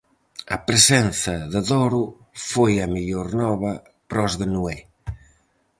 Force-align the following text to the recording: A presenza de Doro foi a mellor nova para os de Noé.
A 0.55 0.57
presenza 0.67 1.35
de 1.53 1.61
Doro 1.69 2.05
foi 2.49 2.73
a 2.85 2.87
mellor 2.95 3.27
nova 3.43 3.73
para 4.09 4.25
os 4.27 4.33
de 4.39 4.47
Noé. 4.55 4.77